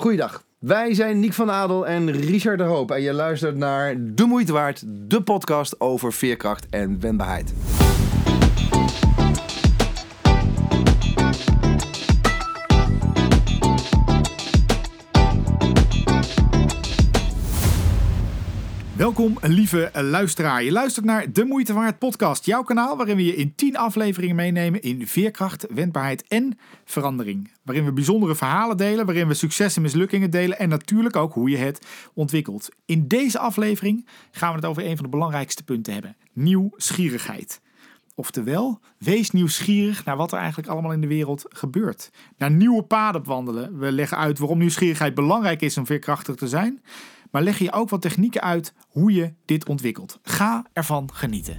[0.00, 0.42] Goeiedag.
[0.58, 2.90] Wij zijn Niek van Adel en Richard de Hoop.
[2.90, 7.52] En je luistert naar De Moeite Waard, de podcast over veerkracht en wendbaarheid.
[19.08, 20.62] Welkom, lieve luisteraar.
[20.62, 22.46] Je luistert naar De Moeite Waard podcast.
[22.46, 27.50] Jouw kanaal waarin we je in 10 afleveringen meenemen in veerkracht, wendbaarheid en verandering.
[27.62, 31.50] Waarin we bijzondere verhalen delen, waarin we succes en mislukkingen delen en natuurlijk ook hoe
[31.50, 32.68] je het ontwikkelt.
[32.84, 36.16] In deze aflevering gaan we het over een van de belangrijkste punten hebben.
[36.32, 37.60] Nieuwsgierigheid.
[38.14, 42.10] Oftewel, wees nieuwsgierig naar wat er eigenlijk allemaal in de wereld gebeurt.
[42.38, 43.78] Naar nieuwe paden wandelen.
[43.78, 46.80] We leggen uit waarom nieuwsgierigheid belangrijk is om veerkrachtig te zijn
[47.30, 50.18] maar leg je ook wat technieken uit hoe je dit ontwikkelt.
[50.22, 51.56] Ga ervan genieten.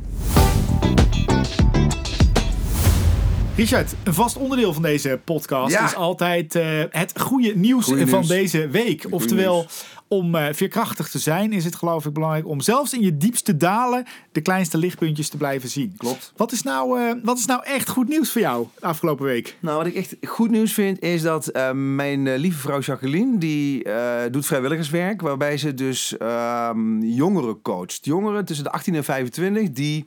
[3.60, 8.68] Richard, een vast onderdeel van deze podcast is altijd uh, het goede nieuws van deze
[8.68, 9.06] week.
[9.10, 9.66] Oftewel,
[10.10, 13.58] om uh, veerkrachtig te zijn, is het geloof ik belangrijk om zelfs in je diepste
[13.58, 15.94] dalen de kleinste lichtpuntjes te blijven zien.
[15.98, 16.34] Klopt.
[16.36, 19.58] Wat is nou, uh, wat is nou echt goed nieuws voor jou de afgelopen week?
[19.60, 23.88] Nou, wat ik echt goed nieuws vind, is dat uh, mijn lieve vrouw Jacqueline, die
[24.32, 28.06] doet vrijwilligerswerk, waarbij ze dus ehm, jongeren coacht.
[28.06, 30.06] Jongeren tussen de 18 en 25, die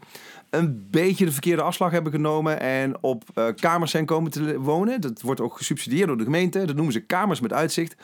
[0.51, 3.25] een beetje de verkeerde afslag hebben genomen en op
[3.57, 5.01] kamers zijn komen te wonen.
[5.01, 6.65] Dat wordt ook gesubsidieerd door de gemeente.
[6.65, 7.95] Dat noemen ze kamers met uitzicht.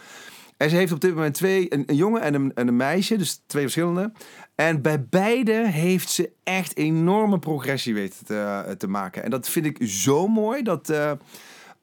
[0.58, 3.42] En ze heeft op dit moment twee, een, jongen en een, en een meisje, dus
[3.46, 4.12] twee verschillende.
[4.54, 9.22] En bij beide heeft ze echt enorme progressie weten te, te maken.
[9.22, 10.62] En dat vind ik zo mooi.
[10.62, 11.10] Dat uh,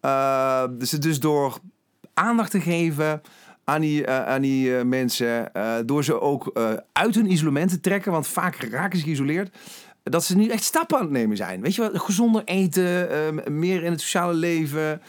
[0.02, 1.58] uh, ze dus door
[2.14, 3.22] aandacht te geven
[3.64, 5.52] aan die, aan die mensen,
[5.86, 6.59] door ze ook
[6.92, 9.58] uit hun isolement te trekken, want vaak raken ze geïsoleerd
[10.03, 11.62] dat ze nu echt stappen aan het nemen zijn.
[11.62, 12.02] Weet je wat?
[12.02, 13.08] Gezonder eten,
[13.59, 15.02] meer in het sociale leven,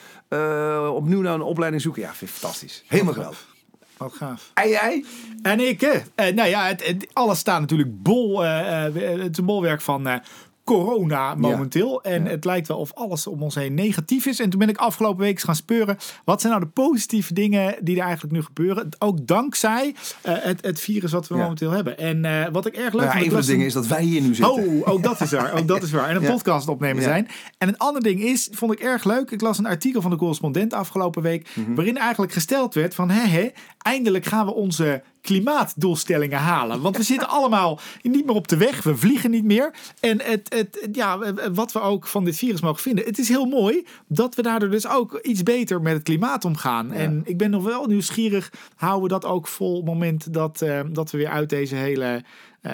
[0.95, 2.03] opnieuw naar een opleiding zoeken.
[2.03, 2.85] Ja, vind ik fantastisch.
[2.87, 3.56] Helemaal geweldig.
[3.97, 4.51] Wat gaaf.
[4.55, 5.05] En jij?
[5.43, 8.45] En ik, uh, nou ja, het, alles staat natuurlijk bol.
[8.45, 10.21] Uh, het is een bolwerk van
[10.67, 12.03] corona momenteel.
[12.03, 14.41] En het lijkt wel of alles om ons heen negatief is.
[14.41, 15.97] En toen ben ik afgelopen week gaan speuren.
[16.25, 18.89] Wat zijn nou de positieve dingen die er eigenlijk nu gebeuren?
[18.99, 19.95] Ook dankzij
[20.27, 21.99] uh, het, het virus wat we momenteel hebben.
[21.99, 23.25] En uh, wat ik erg leuk nou, vind.
[23.25, 24.55] Een van de dingen is dat wij hier nu zitten.
[24.55, 25.59] Oh, ook dat is waar.
[25.59, 26.09] Ook dat is waar.
[26.09, 27.29] En een podcast opnemen zijn.
[27.59, 29.31] En een ander ding is, vond ik erg leuk.
[29.31, 31.51] Ik las een artikel van de correspondent afgelopen week.
[31.55, 31.75] Mm -hmm.
[31.75, 33.11] Waarin eigenlijk gesteld werd van...
[33.11, 33.51] Hé,
[33.87, 36.81] eindelijk gaan we onze klimaatdoelstellingen halen.
[36.81, 38.83] Want we zitten allemaal niet meer op de weg.
[38.83, 39.75] We vliegen niet meer.
[40.01, 43.05] En het, het, ja, wat we ook van dit virus mogen vinden.
[43.05, 46.89] Het is heel mooi dat we daardoor dus ook iets beter met het klimaat omgaan.
[46.89, 46.95] Ja.
[46.95, 48.53] En ik ben nog wel nieuwsgierig.
[48.75, 52.23] Houden we dat ook vol moment dat, uh, dat we weer uit deze hele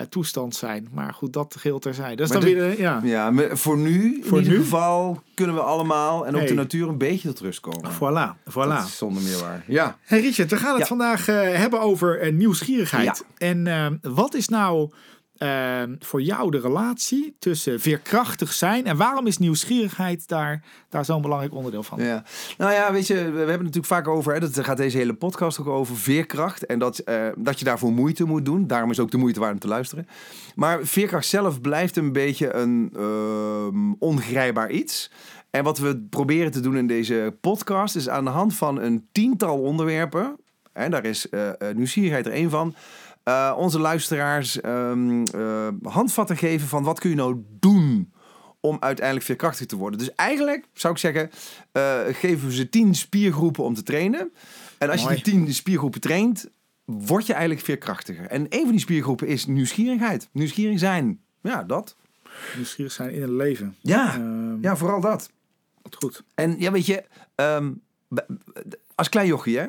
[0.09, 0.89] toestand zijn.
[0.93, 2.17] Maar goed, dat geldt terzijde.
[2.17, 3.01] Dus dan de, weer, ja.
[3.03, 4.65] ja, maar voor nu, voor in ieder nu?
[4.65, 6.49] geval, kunnen we allemaal en ook hey.
[6.49, 7.91] de natuur een beetje tot rust komen.
[7.93, 8.53] Voilà, voilà.
[8.53, 9.65] Dat is zonder meer waar.
[9.67, 9.97] Ja.
[10.03, 10.87] Hey Richard, we gaan het ja.
[10.87, 13.25] vandaag uh, hebben over uh, nieuwsgierigheid.
[13.37, 13.47] Ja.
[13.47, 14.91] En wat is nou
[15.43, 21.23] uh, voor jou de relatie tussen veerkrachtig zijn en waarom is nieuwsgierigheid daar, daar zo'n
[21.23, 22.03] belangrijk onderdeel van?
[22.03, 22.25] Ja.
[22.59, 25.15] Nou ja, weet je, we hebben het natuurlijk vaak over, hè, dat gaat deze hele
[25.15, 28.67] podcast ook over veerkracht en dat, uh, dat je daarvoor moeite moet doen.
[28.67, 30.09] Daarom is ook de moeite waard om te luisteren.
[30.55, 35.11] Maar veerkracht zelf blijft een beetje een uh, ongrijpbaar iets.
[35.51, 39.07] En wat we proberen te doen in deze podcast is aan de hand van een
[39.13, 40.37] tiental onderwerpen,
[40.73, 42.75] en daar is uh, nieuwsgierigheid er één van,
[43.25, 48.13] uh, onze luisteraars um, uh, handvatten geven van wat kun je nou doen
[48.61, 49.99] om uiteindelijk veerkrachtig te worden.
[49.99, 51.31] Dus eigenlijk zou ik zeggen,
[51.73, 54.33] uh, geven we ze tien spiergroepen om te trainen.
[54.79, 55.17] En als Mooi.
[55.17, 56.49] je die tien spiergroepen traint,
[56.85, 58.27] word je eigenlijk veerkrachtiger.
[58.27, 60.29] En een van die spiergroepen is nieuwsgierigheid.
[60.33, 61.21] Nieuwsgierig zijn.
[61.43, 61.97] Ja, dat.
[62.57, 63.77] Nieuwsgierig zijn in het leven.
[63.81, 65.31] Ja, um, ja vooral dat.
[65.83, 66.23] Wat goed.
[66.35, 67.05] En ja, weet je,
[67.35, 67.83] um,
[68.95, 69.67] als klein jochie, hè,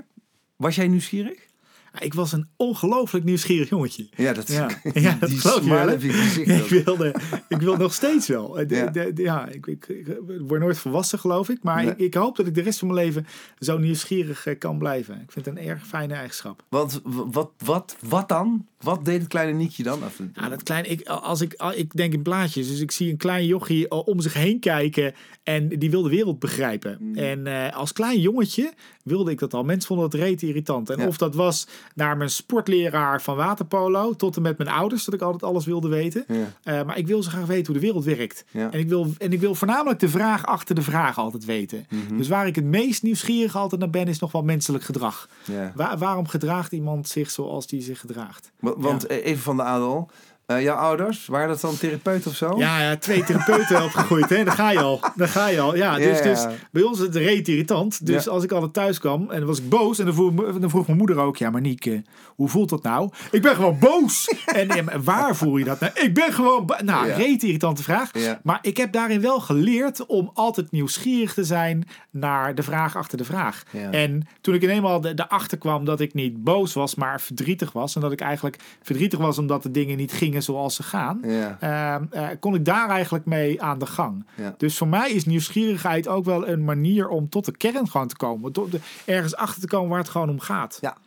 [0.55, 1.51] was jij nieuwsgierig?
[1.99, 4.07] Ik was een ongelooflijk nieuwsgierig jongetje.
[4.15, 4.69] Ja, dat, ja.
[4.93, 7.15] ja, dat die geloof je ik, wilde,
[7.47, 8.41] ik wil nog steeds wel.
[8.73, 10.17] Ja, de, de, ja ik, ik, ik,
[10.47, 11.63] word nooit volwassen, geloof ik.
[11.63, 11.91] Maar nee.
[11.91, 13.25] ik, ik, hoop dat ik de rest van mijn leven
[13.59, 15.13] zo nieuwsgierig uh, kan blijven.
[15.13, 16.63] Ik vind het een erg fijne eigenschap.
[16.69, 18.67] Want wat, wat, wat dan?
[18.83, 19.99] Wat deed het kleine Nietje dan?
[20.33, 22.67] Ja, dat kleine, ik, als ik, ik denk in plaatjes.
[22.67, 25.13] Dus ik zie een klein jochie om zich heen kijken.
[25.43, 26.97] En die wil de wereld begrijpen.
[26.99, 27.15] Mm.
[27.15, 28.73] En uh, als klein jongetje
[29.03, 29.63] wilde ik dat al.
[29.63, 30.89] Mensen vonden dat reet irritant.
[30.89, 35.13] En of dat was naar mijn sportleraar van waterpolo tot en met mijn ouders, dat
[35.13, 36.25] ik altijd alles wilde weten.
[36.27, 36.79] Ja.
[36.79, 38.45] Uh, maar ik wil zo graag weten hoe de wereld werkt.
[38.51, 38.71] Ja.
[38.71, 41.85] En, ik wil, en ik wil voornamelijk de vraag achter de vraag altijd weten.
[41.89, 42.17] Mm -hmm.
[42.17, 45.29] Dus waar ik het meest nieuwsgierig altijd naar ben, is nog wel menselijk gedrag.
[45.75, 48.51] Waar, waarom gedraagt iemand zich zoals die zich gedraagt?
[48.59, 50.09] Want, want even van de adel.
[50.45, 52.57] Eh, jouw ouders, waren dat dan therapeuten of zo?
[52.57, 54.43] Ja, ja twee therapeuten opgegroeid, hè?
[54.43, 54.99] Daar ga je al.
[55.15, 55.75] Daar ga je al.
[55.75, 58.05] Ja, dus, dus bij ons is het reet irritant.
[58.05, 59.99] Dus als ik altijd thuis kwam en dan was ik boos.
[59.99, 62.03] En dan vroeg, me- dan vroeg mijn moeder ook, ja, maar Nieke,
[62.35, 63.09] hoe voelt dat nou?
[63.31, 64.27] Ik ben gewoon boos.
[64.45, 65.91] en waar voel je dat nou?
[65.95, 66.69] Ik ben gewoon...
[66.83, 67.15] Nou, Ja.
[67.15, 68.11] reet irritante vraag.
[68.43, 73.17] Maar ik heb daarin wel geleerd om altijd nieuwsgierig te zijn naar de vraag achter
[73.17, 73.63] de vraag.
[73.91, 77.95] En toen ik eenmaal de- erachter kwam dat ik niet boos was, maar verdrietig was.
[77.95, 81.19] En dat ik eigenlijk verdrietig was omdat de dingen niet gingen zoals ze gaan.
[81.23, 81.57] Ja.
[81.59, 84.25] Ehm, eh, kon ik daar eigenlijk mee aan de gang.
[84.35, 84.53] Ja.
[84.57, 88.15] Dus voor mij is nieuwsgierigheid ook wel een manier om tot de kern gewoon te
[88.15, 88.51] komen.
[88.51, 90.77] Tot de, ergens achter te komen waar het gewoon om gaat.
[90.81, 90.97] Ja.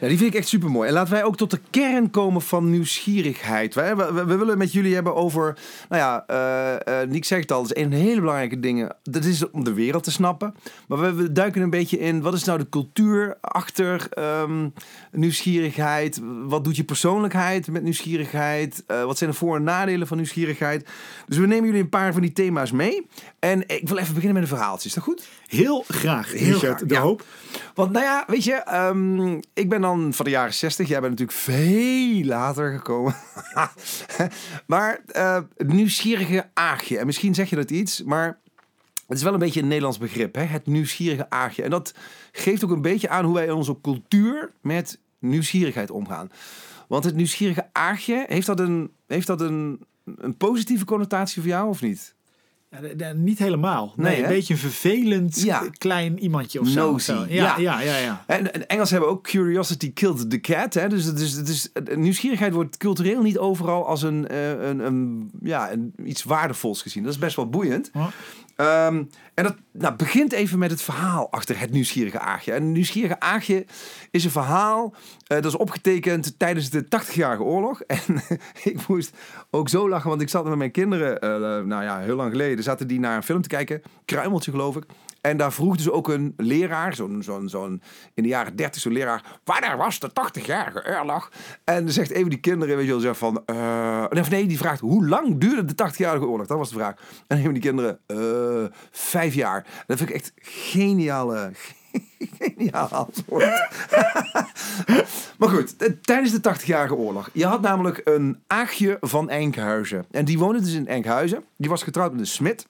[0.00, 0.88] Ja, die vind ik echt super mooi.
[0.88, 3.74] En laten wij ook tot de kern komen van nieuwsgierigheid.
[3.74, 5.58] We, willen met jullie hebben over.
[5.88, 8.90] Nou ja, eh Nick zegt al, dat is een hele belangrijke ding.
[9.02, 10.54] Dat is om de wereld te snappen.
[10.88, 12.20] Maar we, we duiken een beetje in.
[12.22, 14.68] Wat is nou de cultuur achter ehm,
[15.12, 16.20] nieuwsgierigheid?
[16.46, 18.84] Wat doet je persoonlijkheid met nieuwsgierigheid?
[18.86, 20.88] Eh, wat zijn de voor- en nadelen van nieuwsgierigheid?
[21.26, 23.06] Dus we nemen jullie een paar van die thema's mee.
[23.38, 24.88] En ik wil even beginnen met een verhaaltje.
[24.88, 25.28] Is dat goed?
[25.46, 27.00] Heel graag, Heel Richard graag, de ja.
[27.00, 27.24] Hoop.
[27.74, 30.88] Want nou ja, weet je, ehm, ik ben dan van de jaren 60.
[30.88, 33.14] Jij bent natuurlijk veel later gekomen.
[34.66, 36.98] maar eh, het nieuwsgierige aagje.
[36.98, 38.38] En misschien zeg je dat iets, maar
[39.06, 40.34] het is wel een beetje een Nederlands begrip.
[40.34, 40.42] Hè?
[40.42, 41.62] Het nieuwsgierige aagje.
[41.62, 41.94] En dat
[42.32, 46.30] geeft ook een beetje aan hoe wij in onze cultuur met nieuwsgierigheid omgaan.
[46.88, 49.84] Want het nieuwsgierige aagje, heeft dat een, heeft dat een,
[50.16, 52.15] een positieve connotatie voor jou of niet?
[53.14, 53.92] Niet helemaal.
[53.96, 55.62] Nee, een beetje een vervelend Ja.
[55.78, 56.90] klein iemandje of zo.
[56.90, 57.24] Nosy, ja.
[57.28, 58.24] Ja, ja, ja, ja.
[58.26, 60.74] En, en Engels hebben ook curiosity killed the cat.
[60.74, 60.88] Hè?
[60.88, 65.92] Dus, het is, nieuwsgierigheid wordt cultureel niet overal als een, eh, een, een, ja, een,
[66.04, 67.02] iets waardevols gezien.
[67.02, 67.90] Dat is best wel boeiend.
[68.56, 69.04] Ehm,
[69.34, 72.52] en dat nou, begint even met het verhaal achter het nieuwsgierige aagje.
[72.52, 73.66] En het nieuwsgierige aagje
[74.10, 74.94] is een verhaal
[75.26, 77.80] eh, dat is opgetekend tijdens de 80-jarige oorlog.
[77.86, 78.22] En
[78.62, 79.16] ik moest
[79.50, 81.30] ook zo lachen, want ik zat met mijn kinderen, eh,
[81.64, 83.82] nou ja, heel lang geleden, zaten die naar een film te kijken.
[84.04, 84.84] Kruimeltje, geloof ik.
[85.26, 87.82] En daar vroeg dus ook een leraar, zo'n, zo'n, zo'n
[88.14, 91.30] in de jaren 30, zo'n leraar, wanneer was de 80-jarige oorlog?
[91.64, 94.46] En dan zegt een van die kinderen, weet je wel, zegt van, eh, of nee,
[94.46, 96.46] die vraagt, hoe lang duurde de 80-jarige oorlog?
[96.46, 96.94] Dat was de vraag.
[97.26, 99.66] En van die kinderen, eh, vijf jaar.
[99.86, 101.50] Dat vind ik echt geniale,
[102.40, 103.68] geniaal antwoord.
[105.38, 107.30] maar goed, t- tijdens de 80-jarige oorlog.
[107.32, 110.06] Je had namelijk een Aagje van Enkhuizen.
[110.10, 111.44] En die woonde dus in Enkhuizen.
[111.56, 112.66] Die was getrouwd met een smid.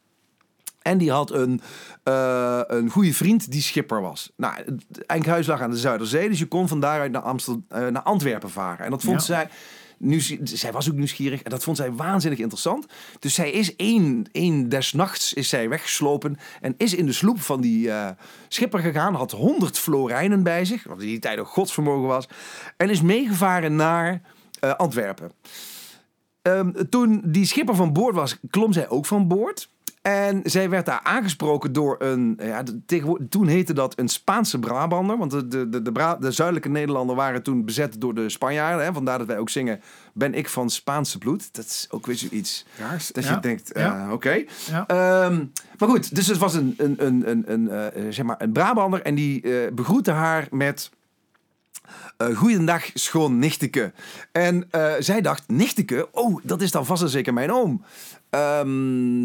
[0.86, 1.60] En die had een,
[2.02, 4.32] eh, een goede vriend die schipper was.
[4.36, 6.28] Nou, het Enkhuizen lag aan de Zuiderzee.
[6.28, 8.84] Dus je kon van daaruit naar, Amstel, eh, naar Antwerpen varen.
[8.84, 9.26] En dat vond Ja.
[9.26, 9.48] zij...
[9.98, 12.86] nieuws- zij was ook nieuwsgierig en dat vond zij waanzinnig interessant.
[13.18, 17.40] Dus zij is één, één des nachts is zij weggeslopen en is in de sloep
[17.40, 18.08] van die eh,
[18.48, 19.14] schipper gegaan.
[19.14, 22.28] Had 100 florijnen bij zich, wat in die tijd ook godsvermogen was.
[22.76, 24.20] En is meegevaren naar
[24.76, 25.32] Antwerpen.
[26.42, 29.68] Ehm, toen die schipper van boord was, klom zij ook van boord.
[30.06, 32.62] En zij werd daar aangesproken door een, ja,
[33.28, 35.18] toen heette dat een Spaanse Brabander.
[35.18, 38.84] Want de, de, de, de, Bra- de zuidelijke Nederlanden waren toen bezet door de Spanjaarden.
[38.84, 39.80] Hè, vandaar dat wij ook zingen,
[40.14, 41.54] ben ik van Spaanse bloed.
[41.54, 43.08] Dat is ook weer zoiets Raars.
[43.12, 43.34] dat Ja.
[43.34, 44.12] je denkt, eh, Ja.
[44.12, 44.44] oké.
[44.70, 44.86] Ja.
[44.86, 45.44] Ehm,
[45.78, 48.52] maar goed, dus het was een, een, een, een, een, eh, eh, zeg maar een
[48.52, 49.02] Brabander.
[49.02, 50.90] En die eh, begroette haar met...
[52.16, 53.92] eh goeiedag, schoon nichteke.
[54.32, 56.08] En eh, zij dacht, nichteke?
[56.12, 57.82] Oh, dat is dan vast en zeker mijn oom.
[58.36, 59.22] Ehm,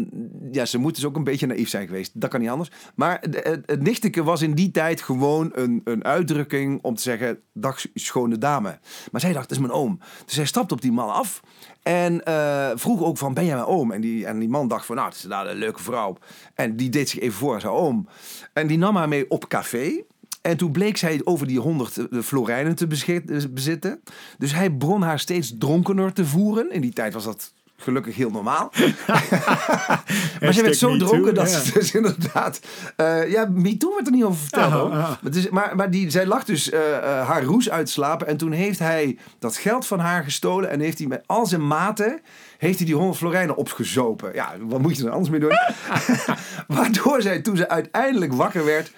[0.52, 2.20] ja, ze moet dus ook een beetje naïef zijn geweest.
[2.20, 2.70] Dat kan niet anders.
[2.94, 7.38] Maar het, het was in die tijd gewoon een, een uitdrukking om te zeggen...
[7.52, 8.78] Dag, schone dame.
[9.10, 9.98] Maar zij dacht, dat is mijn oom.
[10.24, 11.40] Dus zij stapte op die man af.
[11.82, 13.92] En eh, vroeg ook van, ben jij mijn oom?
[13.92, 16.16] En die, en die man dacht van, nou, dat is een leuke vrouw.
[16.54, 18.08] En die deed zich even voor als oom.
[18.52, 20.02] En die nam haar mee op café.
[20.42, 24.02] En toen bleek zij over die honderd florijnen te beschik- bezitten.
[24.38, 26.70] Dus hij begon haar steeds dronkener te voeren.
[26.72, 27.52] In die tijd was dat
[27.82, 28.72] gelukkig heel normaal.
[30.40, 32.60] maar ze werd zo too, dronken dat ze dus inderdaad...
[32.96, 34.88] eh ja, MeToo werd er niet over verteld hoor.
[34.88, 38.26] Maar, is- maar, maar die, zij lag dus eh, eh, haar roes uitslapen.
[38.26, 40.70] En toen heeft hij dat geld van haar gestolen.
[40.70, 42.20] En heeft hij met al zijn maten...
[42.58, 44.34] Heeft hij die 100 florijnen opgezopen.
[44.34, 45.52] Ja, wat moet je er anders mee doen?
[46.78, 48.92] Waardoor zij toen ze uiteindelijk wakker werd...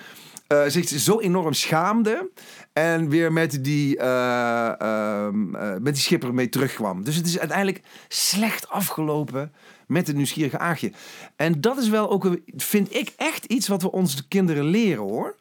[0.67, 2.31] zich zo enorm schaamde.
[2.75, 7.05] En weer met die, eh, ehm, eh, met die schipper mee terugkwam.
[7.05, 9.53] Dus het is uiteindelijk slecht afgelopen
[9.87, 10.93] met het nieuwsgierige aagje.
[11.37, 15.37] En dat is wel ook, vind ik, echt iets wat we onze kinderen leren hoor.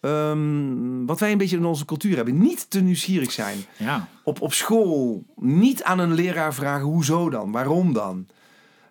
[0.00, 2.38] Ehm, wat wij een beetje in onze cultuur hebben.
[2.38, 3.58] Niet te nieuwsgierig zijn.
[3.76, 4.08] Ja.
[4.22, 7.52] Op, op school niet aan een leraar vragen, hoezo dan?
[7.52, 8.26] Waarom dan?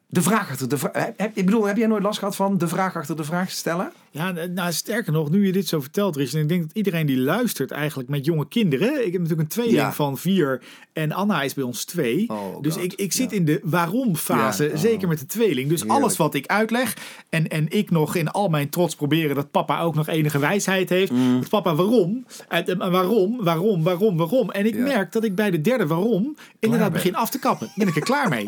[0.08, 1.12] De vraag achter de vraag.
[1.34, 3.92] Ik bedoel, heb jij nooit last gehad van de vraag achter de vraag stellen?
[4.16, 7.18] Ja, nou sterker nog, nu je dit zo vertelt, Richard, ik denk dat iedereen die
[7.18, 9.06] luistert eigenlijk met jonge kinderen.
[9.06, 9.94] Ik heb natuurlijk een tweeling Ja.
[9.94, 10.62] van vier
[10.94, 12.30] en Anna is bij ons twee.
[12.30, 13.38] Oh, dus ik, ik zit Ja.
[13.38, 14.78] in de waarom fase, Ja, oh.
[14.78, 15.70] zeker met de tweeling.
[15.70, 16.00] Dus Heerlijk.
[16.02, 16.94] alles wat ik uitleg
[17.30, 20.90] en, en ik nog in al mijn trots proberen dat papa ook nog enige wijsheid
[20.90, 21.12] heeft.
[21.12, 21.40] Mm.
[21.40, 24.52] Dat papa waarom, en, en waarom, waarom, waarom, waarom.
[24.52, 27.72] En ik merk dat ik bij de derde waarom inderdaad begin af te kappen.
[27.76, 28.44] Ben ik er klaar mee.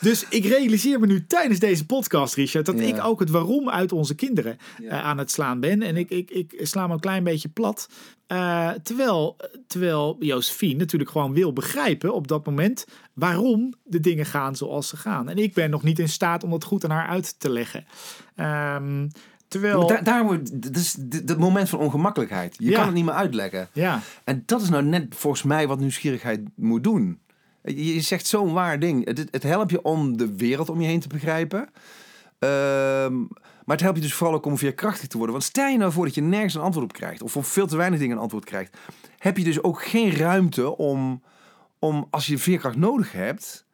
[0.00, 3.92] Dus ik realiseer me nu tijdens deze podcast, Richard, dat ik ook het waarom uit
[3.92, 5.10] onze kinderen Ja.
[5.12, 5.82] Aan het slaan ben.
[5.82, 7.88] En ik, ik, ik sla me een klein beetje plat.
[8.26, 14.56] Eh, terwijl, terwijl Josephine natuurlijk gewoon wil begrijpen op dat moment waarom de dingen gaan
[14.56, 15.28] zoals ze gaan.
[15.28, 17.84] En ik ben nog niet in staat om dat goed aan haar uit te leggen.
[18.36, 19.08] Ehm,
[19.48, 19.86] terwijl.
[19.86, 22.54] Daar, daar wordt, dat is d- dat moment van ongemakkelijkheid.
[22.58, 22.76] Je Ja.
[22.76, 23.68] kan het niet meer uitleggen.
[23.72, 27.20] ja, En dat is nou net volgens mij wat nieuwsgierigheid moet doen.
[27.64, 29.04] Je je zegt zo'n waar ding.
[29.04, 31.68] Het, het helpt je om de wereld om je heen te begrijpen.
[32.38, 33.14] Ehm,
[33.64, 35.34] maar het helpt je dus vooral ook om veerkrachtig te worden.
[35.34, 37.22] Want stel je nou voor dat je nergens een antwoord op krijgt.
[37.22, 38.76] Of op veel te weinig dingen een antwoord krijgt.
[39.18, 41.22] Heb je dus ook geen ruimte om,
[41.78, 43.64] om als je veerkracht nodig hebt...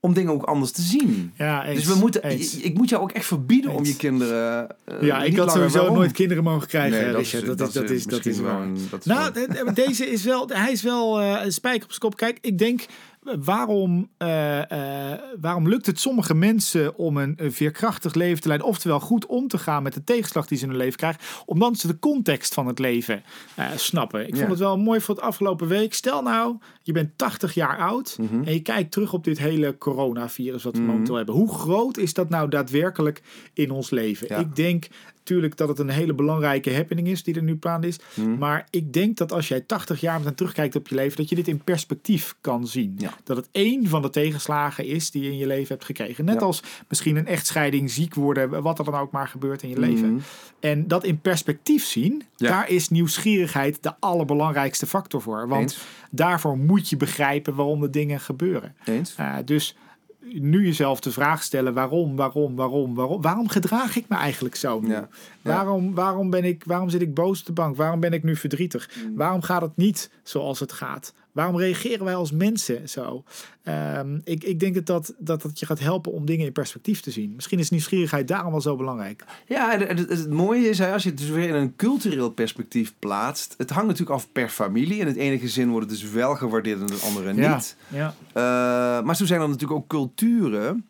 [0.00, 1.32] om dingen ook anders te zien.
[1.36, 2.56] ja eens, dus we moeten, eens.
[2.56, 4.76] ik, moet jou ook echt verbieden om je kinderen...
[4.84, 5.96] eh, Ja, ik had sowieso waarom.
[5.96, 8.66] nooit kinderen mogen krijgen, Nee, dat is- Dat, is, dat, is, dat is waar.
[8.90, 11.82] dat is Nou, wel- de- de- deze is wel, hij is wel eh, een spijker
[11.84, 12.16] op zijn kop.
[12.16, 12.86] Kijk, ik denk, eh,
[13.20, 18.68] waarom, eh, eh, waarom lukt het sommige mensen om een, veerkrachtig leven te leiden?
[18.68, 21.20] Oftewel goed om te gaan met de tegenslag die ze in hun leven krijgen.
[21.46, 23.22] Omdat ze de context van het leven
[23.56, 24.26] eh, snappen.
[24.26, 24.38] Ik Ja.
[24.38, 25.94] vond het wel mooi voor het afgelopen week.
[25.94, 28.42] Stel nou, je bent 80 jaar oud Mhm.
[28.44, 30.90] en je kijkt terug op dit hele coronavirus wat we Mhm.
[30.90, 31.34] momenteel hebben.
[31.34, 33.22] Hoe groot is dat nou daadwerkelijk
[33.54, 34.26] in ons leven?
[34.30, 34.36] Ja.
[34.36, 34.88] Ik denk
[35.30, 37.98] natuurlijk dat het een hele belangrijke happening is die er nu plaand is.
[38.14, 38.38] Mhm.
[38.38, 41.34] Maar ik denk dat als jij 80 jaar met terugkijkt op je leven, dat je
[41.34, 42.94] dit in perspectief kan zien.
[42.98, 43.14] Ja.
[43.24, 46.24] Dat het één van de tegenslagen is die je in je leven hebt gekregen.
[46.24, 46.46] Net Ja.
[46.46, 50.12] als misschien een echtscheiding, ziek worden, wat er dan ook maar gebeurt in je leven.
[50.12, 50.20] Mhm.
[50.60, 52.48] En dat in perspectief zien, Ja.
[52.48, 55.48] daar is nieuwsgierigheid de allerbelangrijkste factor voor.
[55.48, 55.86] Want Eens.
[56.10, 58.74] daarvoor moet je begrijpen waarom de dingen gebeuren.
[58.84, 59.16] Eens?
[59.20, 59.76] Uh, dus
[60.22, 63.22] nu jezelf de vraag stellen waarom, waarom, waarom, waarom.
[63.22, 64.80] Waarom gedraag ik me eigenlijk zo?
[64.80, 64.88] nu?
[64.88, 65.08] Ja.
[65.42, 65.54] Ja.
[65.54, 67.76] Waarom, waarom, ben ik, waarom zit ik boos op de bank?
[67.76, 68.90] Waarom ben ik nu verdrietig?
[69.04, 69.16] Mm.
[69.16, 71.14] Waarom gaat het niet zoals het gaat?
[71.32, 73.24] Waarom reageren wij als mensen zo?
[73.62, 77.00] Ehm, ik, ik denk dat dat, dat dat je gaat helpen om dingen in perspectief
[77.00, 77.32] te zien.
[77.34, 79.24] Misschien is nieuwsgierigheid daarom wel zo belangrijk.
[79.46, 82.94] Ja, het, het, het mooie is, als je het dus weer in een cultureel perspectief
[82.98, 83.54] plaatst.
[83.58, 84.98] Het hangt natuurlijk af per familie.
[84.98, 87.76] In het ene gezin wordt het dus wel gewaardeerd en het andere niet.
[87.88, 90.86] Ja, Eh, maar zo zijn er natuurlijk ook culturen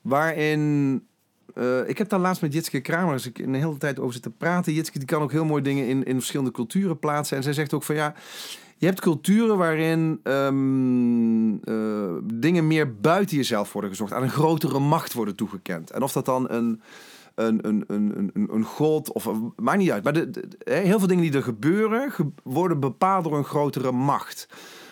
[0.00, 1.02] waarin...
[1.54, 4.72] eh, ik heb daar laatst met Jitske Kramer eens een hele tijd over zitten praten.
[4.72, 7.36] Jitske die kan ook heel mooi dingen in, in verschillende culturen plaatsen.
[7.36, 8.14] En zij zegt ook van ja,
[8.80, 14.12] je hebt culturen waarin ehm, eh, dingen meer buiten jezelf worden gezocht.
[14.12, 15.90] Aan een grotere macht worden toegekend.
[15.90, 16.80] En of dat dan een,
[17.34, 19.24] een, een, een, een, een god of...
[19.24, 20.04] een- maakt niet uit.
[20.04, 20.30] Maar de,
[20.64, 22.10] heel veel dingen die er gebeuren...
[22.12, 24.48] ge- worden bepaald door een grotere macht.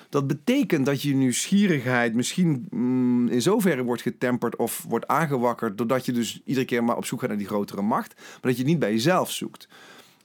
[0.09, 6.07] Dat betekent dat je nieuwsgierigheid misschien mm, in zoverre wordt getemperd of wordt aangewakkerd, doordat
[6.07, 8.59] je dus iedere keer maar op zoek gaat naar die grotere macht, maar dat je
[8.59, 9.69] het niet bij jezelf zoekt.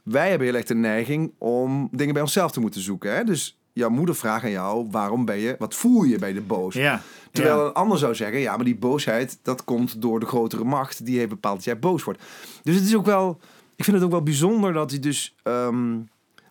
[0.03, 3.15] Wij hebben heel erg de neiging om dingen bij onszelf te moeten zoeken.
[3.15, 3.24] Hè?
[3.24, 6.74] Dus jouw moeder vraagt aan jou, waarom ben je, wat voel je bij de boos?
[6.74, 7.01] ja.
[7.31, 7.65] Terwijl ja.
[7.65, 11.05] een ander zou zeggen, ja, maar die boosheid, dat komt door de grotere macht.
[11.05, 12.24] Die heeft bepaald dat jij boos wordt.
[12.63, 13.39] Dus het is ook wel,
[13.75, 15.91] ik vind het ook wel bijzonder dat hij dus, ehm,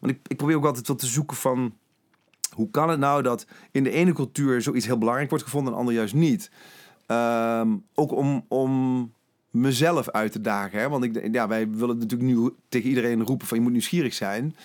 [0.00, 1.74] want ik, ik probeer ook altijd wat te zoeken van,
[2.54, 5.74] hoe kan het nou dat in de ene cultuur zoiets heel belangrijk wordt gevonden en
[5.74, 6.50] de andere juist niet?
[7.06, 9.12] Ehm, ook om, om
[9.52, 10.80] mezelf uit te dagen.
[10.80, 10.88] Hè?
[10.88, 14.56] Want ik, ja, wij willen natuurlijk nu tegen iedereen roepen van je moet nieuwsgierig zijn.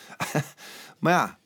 [1.00, 1.38] maar ja,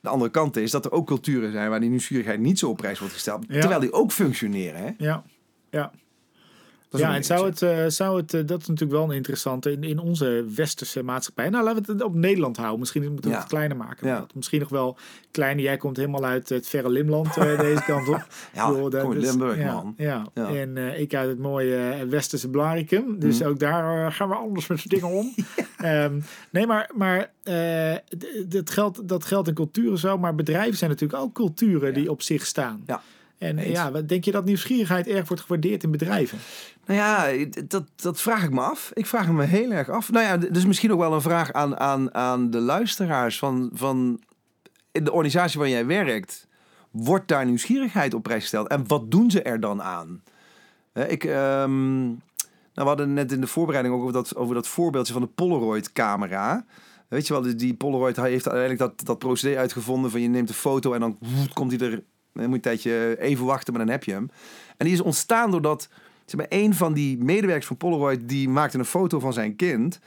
[0.00, 2.76] de andere kant is dat er ook culturen zijn waar die nieuwsgierigheid niet zo op
[2.76, 3.44] prijs wordt gesteld.
[3.48, 3.60] Ja.
[3.60, 4.80] Terwijl die ook functioneren.
[4.80, 4.90] Hè?
[4.98, 5.24] ja.
[5.70, 5.92] ja.
[6.90, 9.72] Ja, en een zou het, eh, zou het, eh, dat is natuurlijk wel een interessante
[9.72, 11.48] in, in onze westerse maatschappij.
[11.48, 12.78] Nou, laten we het op Nederland houden.
[12.78, 13.38] Misschien moeten we Ja.
[13.38, 14.06] het kleiner maken.
[14.08, 14.26] Ja.
[14.34, 14.96] Misschien nog wel
[15.30, 15.64] kleiner.
[15.64, 18.26] Jij komt helemaal uit het verre Limland eh, deze kant op.
[18.52, 19.94] Ja, kom Limburg, ja, man.
[19.96, 20.26] Ja.
[20.34, 23.18] En eh, ik uit het mooie eh, westerse Blaricum.
[23.18, 23.48] Dus Mhm.
[23.48, 25.34] ook daar eh, gaan we anders met z'n dingen om.
[25.78, 27.94] Ehm, nee, maar, maar eh,
[28.46, 30.18] dat, geldt, dat geldt in culturen zo.
[30.18, 32.82] Maar bedrijven zijn natuurlijk ook culturen die op zich staan.
[32.86, 33.02] Ja.
[33.38, 33.72] En Eens.
[33.76, 36.38] ja, denk je dat nieuwsgierigheid erg wordt gewaardeerd in bedrijven?
[36.86, 38.90] Nou ja, dat, dat vraag ik me af.
[38.94, 40.10] Ik vraag me heel erg af.
[40.10, 44.20] Nou ja, dus misschien ook wel een vraag aan, aan, aan de luisteraars van, van
[44.92, 46.46] in de organisatie waar jij werkt.
[46.90, 48.68] Wordt daar nieuwsgierigheid op prijs gesteld?
[48.68, 50.22] En wat doen ze er dan aan?
[51.08, 52.18] Ik, ehm, nou,
[52.74, 56.64] we hadden net in de voorbereiding ook over dat, over dat voorbeeldje van de Polaroid-camera.
[57.08, 60.54] Weet je wel, die- Polaroid heeft uiteindelijk dat, dat procedé uitgevonden van je neemt een
[60.54, 61.18] foto en dan
[61.52, 62.02] komt hij er.
[62.32, 64.30] Dan moet je een tijdje even wachten, maar dan heb je hem.
[64.76, 65.88] En die is ontstaan doordat
[66.24, 69.98] zeg maar, een van die medewerkers van Polaroid die maakte een foto van zijn kind.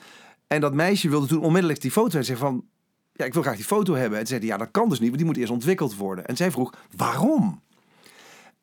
[0.47, 2.63] En dat meisje wilde toen onmiddellijk die foto en zei van...
[3.13, 4.19] Ja, ik wil graag die foto hebben.
[4.19, 6.25] En ze zei, ja, dat kan dus niet, want die moet eerst ontwikkeld worden.
[6.25, 7.61] En zij vroeg, waarom?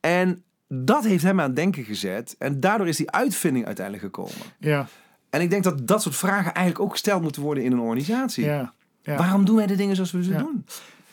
[0.00, 2.34] En dat heeft hem aan het denken gezet.
[2.38, 4.32] En daardoor is die uitvinding uiteindelijk gekomen.
[4.58, 4.86] Ja,
[5.30, 8.44] En ik denk dat dat soort vragen eigenlijk ook gesteld moeten worden in een organisatie.
[8.44, 8.72] ja.
[9.02, 9.16] ja.
[9.16, 10.38] Waarom doen wij de dingen zoals we ze Ja.
[10.38, 10.64] doen?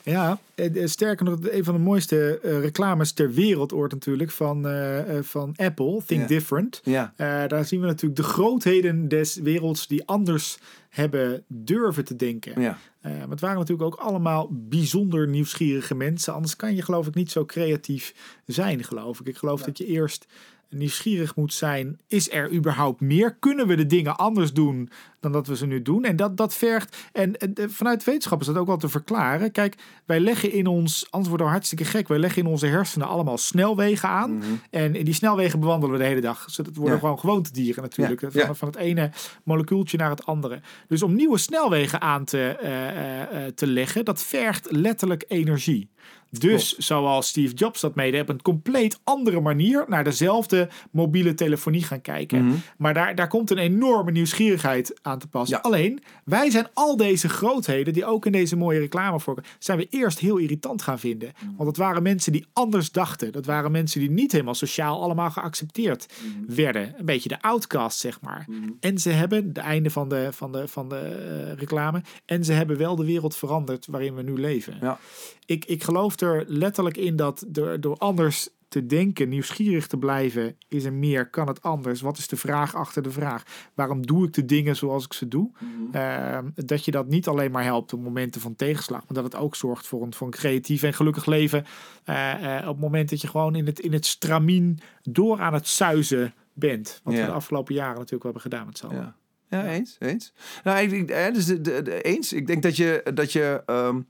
[0.06, 5.18] Ja, eh, sterker nog, een van de mooiste eh, reclames ter wereld natuurlijk van, eh,
[5.22, 6.28] van Apple, Think Ja.
[6.28, 6.82] Different.
[6.84, 7.14] Ja,
[7.48, 10.58] daar zien we natuurlijk de grootheden des werelds die anders
[10.90, 12.62] hebben durven te denken.
[12.62, 12.78] ja.
[13.02, 16.34] Maar het waren natuurlijk ook allemaal bijzonder nieuwsgierige mensen.
[16.34, 18.14] Anders kan je geloof ik niet zo creatief
[18.46, 19.28] zijn, geloof ik.
[19.28, 20.26] Ik geloof dat je eerst
[20.70, 22.00] nieuwsgierig moet zijn.
[22.08, 23.36] Is er überhaupt meer?
[23.36, 26.04] Kunnen we de dingen anders doen dan dat we ze nu doen?
[26.04, 26.98] En dat, dat vergt...
[27.12, 29.52] En, en, vanuit wetenschap is dat ook wel te verklaren.
[29.52, 31.08] Kijk, wij leggen in ons...
[31.10, 32.08] Anders worden we hartstikke gek.
[32.08, 34.44] Wij leggen in onze hersenen allemaal snelwegen aan.
[34.70, 36.46] En in die snelwegen bewandelen we de hele dag.
[36.46, 37.00] Dus dat worden Ja.
[37.00, 38.22] gewoon gewoontedieren natuurlijk.
[38.22, 39.12] Ja, Van, van het ene
[39.44, 40.62] molecuultje naar het andere.
[40.88, 45.90] Dus om nieuwe snelwegen aan te, eh, eh, eh, te leggen, dat vergt letterlijk energie.
[46.40, 51.84] Dus zoals Steve Jobs dat mede op een compleet andere manier naar dezelfde mobiele telefonie
[51.84, 52.46] gaan kijken.
[52.46, 52.56] Mhm.
[52.78, 55.58] Maar daar, daar komt een enorme nieuwsgierigheid aan te passen.
[55.58, 55.64] Ja.
[55.64, 59.88] Alleen, wij zijn al deze grootheden, die ook in deze mooie reclame voorkomen, zijn we
[59.90, 61.32] eerst heel irritant gaan vinden.
[61.56, 63.32] Want het waren mensen die anders dachten.
[63.32, 66.14] Dat waren mensen die niet helemaal sociaal allemaal geaccepteerd
[66.48, 66.94] werden.
[66.98, 68.48] Een beetje de outcast, zeg maar.
[68.80, 72.54] En ze hebben, de einde van de, van de, van de eh, reclame, en ze
[72.54, 74.78] hebben wel de wereld veranderd waarin we nu leven.
[74.82, 75.00] Ja.
[75.46, 80.58] Ik, ik geloof er letterlijk in dat door, door anders te denken, nieuwsgierig te blijven,
[80.68, 82.02] is er meer, kan het anders?
[82.02, 83.44] Wat is de vraag achter de vraag?
[83.74, 85.52] Waarom doe ik de dingen zoals ik ze doe?
[85.92, 89.36] Eh, dat je dat niet alleen maar helpt op momenten van tegenslag, maar dat het
[89.36, 91.66] ook zorgt voor een, voor een creatief en gelukkig leven.
[92.04, 95.54] eh, eh, op het moment dat je gewoon in het, in het stramien door aan
[95.54, 97.00] het suizen bent.
[97.04, 98.98] Wat we de afgelopen jaren natuurlijk wel hebben gedaan met z'n allen.
[98.98, 99.16] Ja.
[99.50, 100.34] Ja, eens, eens.
[100.64, 102.34] Nou, ik, ik, hè, dus de, de, de- eens.
[102.34, 104.02] Ik denk dat je, dat je ehm,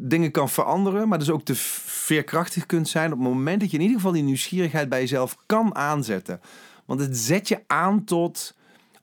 [0.00, 3.76] dingen kan veranderen, maar dus ook te veerkrachtig kunt zijn op het moment dat je
[3.76, 6.40] in ieder geval die nieuwsgierigheid bij jezelf kan aanzetten.
[6.84, 8.56] Want het zet je aan tot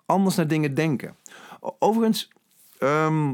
[0.05, 1.15] anders naar dingen denken.
[1.79, 2.31] Overigens,
[2.77, 3.33] ehm, eh,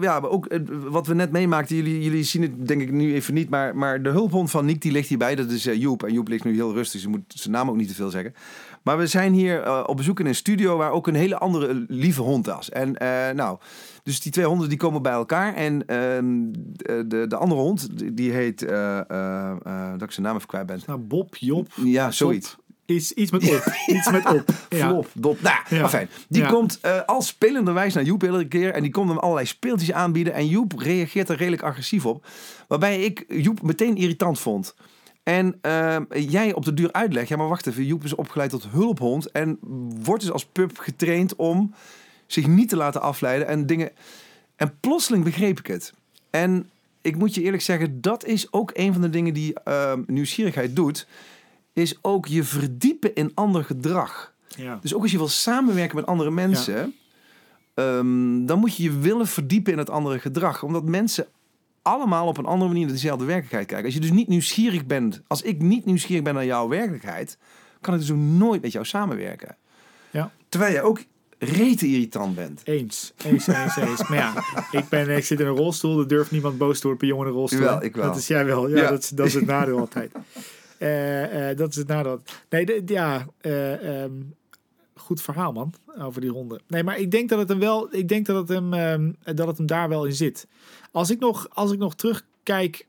[0.00, 3.14] ja, maar ook eh, wat we net meemaakten, jullie, jullie zien het denk ik nu
[3.14, 6.02] even niet, maar, maar de hulphond van Nick die ligt hierbij, dat is eh, Joep.
[6.02, 8.34] En Joep ligt nu heel rustig, ze moet zijn naam ook niet te veel zeggen.
[8.82, 11.68] Maar we zijn hier eh, op bezoek in een studio waar ook een hele andere
[11.68, 12.70] eh, lieve hond was.
[12.70, 13.58] En eh, nou,
[14.02, 15.54] dus die twee honden die komen bij elkaar.
[15.54, 20.26] En ehm, de, de, de andere hond, die- heet, eh, eh, eh, dat ik zijn
[20.26, 20.80] naam even kwijt ben.
[20.86, 22.56] Nou, Bob, Job, Ja, zoiets.
[22.86, 23.64] Is iets met op.
[23.96, 24.44] iets met op.
[24.68, 24.88] Ja.
[24.88, 25.40] Flop, dop.
[25.40, 25.88] Nou, Ja.
[25.88, 26.08] fijn.
[26.28, 26.48] Die Ja.
[26.48, 28.72] komt eh als spelenderwijs naar Joep iedere keer.
[28.72, 30.34] En die komt hem allerlei speeltjes aanbieden.
[30.34, 32.26] En Joep reageert er redelijk agressief op.
[32.68, 34.74] Waarbij ik Joep meteen irritant vond.
[35.22, 38.66] En ehm, jij op de duur uitlegt, ja maar wacht even, Joep is opgeleid tot
[38.70, 39.58] hulphond en
[40.02, 41.74] wordt dus als pup getraind om
[42.26, 43.90] zich niet te laten afleiden en dingen.
[44.56, 45.92] En plotseling begreep ik het.
[46.30, 46.70] En
[47.02, 50.76] ik moet je eerlijk zeggen, dat is ook een van de dingen die ehm, nieuwsgierigheid
[50.76, 51.06] doet,
[51.82, 54.34] is ook je verdiepen in ander gedrag.
[54.56, 54.78] Ja.
[54.82, 56.94] Dus ook als je wil samenwerken met andere mensen,
[57.74, 60.62] ehm, dan moet je je willen verdiepen in het andere gedrag.
[60.62, 61.26] Omdat mensen
[61.82, 63.84] allemaal op een andere manier naar dezelfde werkelijkheid kijken.
[63.84, 67.38] Als je dus niet nieuwsgierig bent, als ik niet nieuwsgierig ben naar jouw werkelijkheid,
[67.80, 69.56] kan ik dus ook nooit met jou samenwerken.
[70.10, 70.32] Ja.
[70.48, 71.04] Terwijl jij ook
[71.38, 72.60] rete irritant bent.
[72.64, 74.08] Eens, eens, eens, eens.
[74.08, 74.34] Maar ja,
[74.70, 77.26] ik, ben, ik zit in een rolstoel, er durft niemand boos te worden bij jongen
[77.26, 77.60] in een rolstoel.
[77.60, 78.04] Jawel, ik wel.
[78.04, 78.90] Dat is jij wel, ja, Ja.
[78.90, 80.12] Dat, is, dat is het nadeel altijd.
[80.84, 82.22] Eh, eh, dat is het nadeel.
[82.50, 84.12] Nee, de- ja, eh, ehm,
[84.94, 86.60] goed verhaal man, over die ronde.
[86.68, 89.46] Nee, maar ik denk dat het hem wel, ik denk dat het hem, ehm, dat
[89.46, 90.46] het hem daar wel in zit.
[90.92, 92.86] Als ik nog, als ik nog terugkijk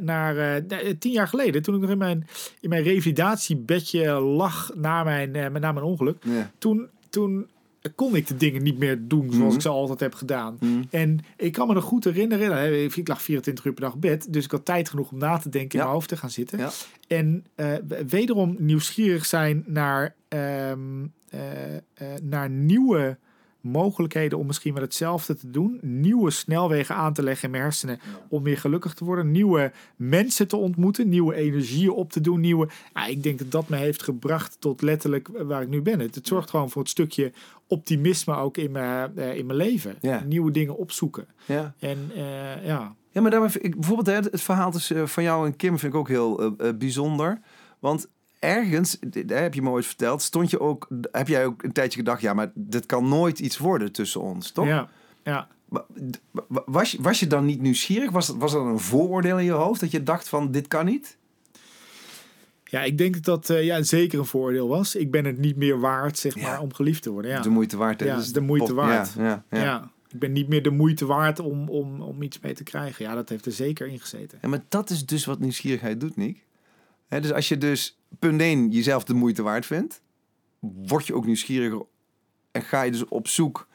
[0.00, 0.62] naar
[0.98, 2.26] tien jaar geleden, toen ik nog in mijn,
[2.60, 6.50] in mijn revalidatiebedje lag na mijn, eh, na mijn ongeluk, Ja.
[6.58, 7.48] toen, toen
[7.94, 9.54] kon ik de dingen niet meer doen zoals Mhm.
[9.54, 10.56] ik ze altijd heb gedaan.
[10.60, 10.82] Mhm.
[10.90, 14.32] En ik kan me nog goed herinneren, ik lag 24 uur per dag op bed,
[14.32, 15.82] dus ik had tijd genoeg om na te denken, in Ja.
[15.82, 16.58] mijn hoofd te gaan zitten.
[16.58, 16.70] Ja.
[17.08, 17.72] En eh,
[18.08, 21.80] wederom nieuwsgierig zijn naar, ehm, eh, eh,
[22.22, 23.18] naar nieuwe
[23.62, 25.78] mogelijkheden om misschien wel hetzelfde te doen.
[25.80, 29.30] Nieuwe snelwegen aan te leggen in mijn hersenen om meer gelukkig te worden.
[29.30, 32.40] Nieuwe mensen te ontmoeten, nieuwe energieën op te doen.
[32.40, 36.00] Nieuwe, ja, ik denk dat dat me heeft gebracht tot letterlijk waar ik nu ben.
[36.00, 37.32] Het, het zorgt gewoon voor het stukje
[37.66, 39.96] optimisme ook in mijn, eh, in mijn leven.
[40.00, 40.22] Ja.
[40.26, 41.26] Nieuwe dingen opzoeken.
[41.46, 41.74] Ja.
[41.78, 45.46] En eh, ja, Ja, maar daarmee, ik, bijvoorbeeld hè, het verhaal tussen eh, van jou
[45.46, 47.40] en Kim vind ik ook heel bijzonder.
[47.78, 48.08] Want
[48.42, 51.98] ergens, hè, heb je me ooit verteld, stond je ook, heb jij ook een tijdje
[51.98, 54.66] gedacht, ja, maar dit kan nooit iets worden tussen ons, toch?
[54.66, 54.88] ja,
[55.24, 55.48] ja.
[56.64, 58.10] Was je, was je dan niet nieuwsgierig?
[58.10, 61.16] Was, was er een vooroordeel in je hoofd dat je dacht van, dit kan niet?
[62.64, 64.94] Ja, ik denk dat dat eh, ja, zeker een voordeel was.
[64.94, 66.42] Ik ben het niet meer waard, zeg Ja.
[66.42, 67.30] maar, om geliefd te worden.
[67.30, 68.00] Ja, De moeite waard.
[68.00, 68.06] hè?
[68.06, 69.12] Ja, Dus de moeite pop- waard.
[69.16, 69.62] Ja, ja, ja.
[69.64, 69.90] ja.
[70.08, 73.04] ik ben niet meer de moeite waard om, om, om iets mee te krijgen.
[73.04, 74.38] Ja, dat heeft er zeker in gezeten.
[74.42, 76.44] Ja, maar dat is dus wat nieuwsgierigheid doet, Nick.
[77.20, 80.00] Dus als je dus punt 1 jezelf de moeite waard vindt,
[80.60, 81.82] word je ook nieuwsgieriger
[82.50, 83.66] en ga je dus op zoek,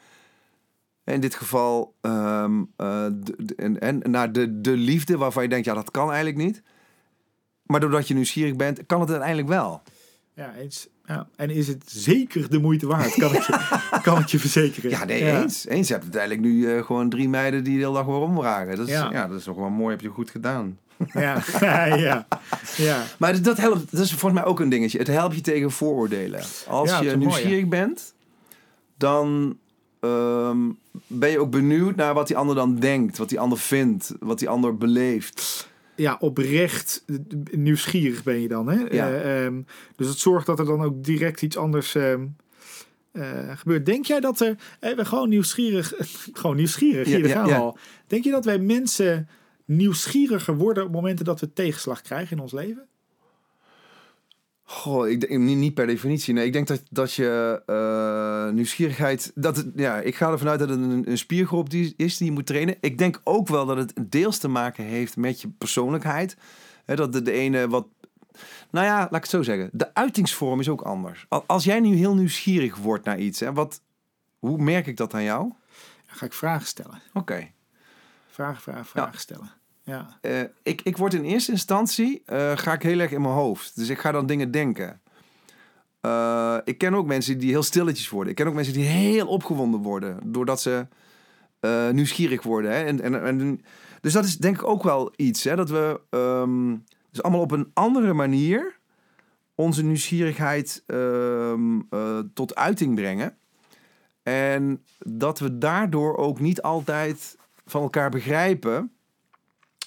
[1.04, 5.48] in dit geval, ehm, eh, de, de- en, en naar de, de liefde waarvan je
[5.48, 6.62] denkt, ja, dat kan eigenlijk niet.
[7.62, 9.82] Maar doordat je nieuwsgierig bent, kan het uiteindelijk wel.
[10.34, 10.88] Ja, eens.
[11.04, 11.28] Ja.
[11.36, 14.90] En is het zeker de moeite waard, kan ik je, kan ik je verzekeren.
[14.90, 15.66] Ja, nee, eens.
[15.66, 15.86] Eens.
[15.88, 18.76] Je hebt uiteindelijk nu eh, gewoon drie meiden die de hele dag waarom vragen.
[18.76, 19.10] Dat is, Ja.
[19.12, 19.26] ja.
[19.26, 20.78] dat is nog wel mooi, heb je goed gedaan.
[21.12, 21.42] Ja,
[21.96, 22.26] ja,
[22.76, 23.04] ja.
[23.18, 24.98] Maar dat helpt, dat is volgens mij ook een dingetje.
[24.98, 26.40] Het helpt je tegen vooroordelen.
[26.66, 28.14] Als Ja, je mooi, nieuwsgierig bent,
[28.96, 29.58] dan
[30.00, 30.58] ehm,
[31.06, 34.38] ben je ook benieuwd naar wat die ander dan denkt, wat die ander vindt, wat
[34.38, 35.68] die ander beleeft.
[35.94, 37.04] ja, oprecht
[37.50, 38.68] nieuwsgierig ben je dan.
[38.68, 38.78] Hè?
[38.90, 39.08] Ja.
[39.10, 39.60] Eh, ehm,
[39.96, 42.26] dus het zorgt dat er dan ook direct iets anders ehm,
[43.12, 43.86] eh, gebeurt.
[43.86, 44.56] Denk jij dat er...
[44.80, 45.92] eh, we gewoon nieuwsgierig...
[46.40, 47.78] gewoon nieuwsgierig, hier ja, gaan we al.
[48.06, 49.28] Denk je dat wij mensen
[49.68, 52.86] nieuwsgieriger worden op momenten dat we tegenslag krijgen in ons leven?
[54.62, 56.34] Goh, ik denk niet, per definitie.
[56.34, 59.32] Nee, ik denk dat, dat je eh, nieuwsgierigheid.
[59.34, 62.26] Dat het, ja, ik ga ervan uit dat het een, een spiergroep die is die
[62.26, 62.76] je moet trainen.
[62.80, 66.36] Ik denk ook wel dat het deels te maken heeft met je persoonlijkheid.
[66.84, 67.86] Dat de, de ene wat.
[68.70, 69.70] Nou ja, laat ik het zo zeggen.
[69.72, 71.26] De uitingsvorm is ook anders.
[71.28, 73.82] Al- Als jij nu heel nieuwsgierig wordt naar iets, hè, wat,
[74.38, 75.42] hoe merk ik dat aan jou?
[75.44, 75.54] Oké.
[76.06, 77.02] Dan ga ik vragen stellen.
[78.30, 79.50] Vragen, vragen, vragen stellen.
[79.88, 80.18] Ja.
[80.20, 83.76] Eh, ik, ik word in eerste instantie, eh, ga ik heel erg in mijn hoofd.
[83.76, 85.00] Dus ik ga dan dingen denken.
[86.00, 88.30] Eh, ik ken ook mensen die heel stilletjes worden.
[88.30, 90.18] Ik ken ook mensen die heel opgewonden worden.
[90.24, 90.86] Doordat ze
[91.92, 92.70] nieuwsgierig worden.
[92.70, 92.84] Hè?
[92.84, 93.60] En, en, en,
[94.00, 95.44] dus dat is denk ik ook wel iets.
[95.44, 95.56] Hè?
[95.56, 96.76] Dat we ehm,
[97.10, 98.78] dus allemaal op een andere manier
[99.58, 103.36] onze nieuwsgierigheid ehm, eh, tot uiting brengen.
[104.22, 108.92] En dat we daardoor ook niet altijd van elkaar begrijpen